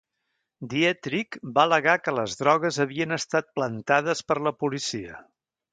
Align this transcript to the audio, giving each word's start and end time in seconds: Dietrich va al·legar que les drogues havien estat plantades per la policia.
Dietrich 0.69 1.37
va 1.57 1.65
al·legar 1.69 1.95
que 2.07 2.15
les 2.21 2.39
drogues 2.41 2.81
havien 2.87 3.17
estat 3.21 3.55
plantades 3.61 4.29
per 4.31 4.43
la 4.49 4.59
policia. 4.65 5.25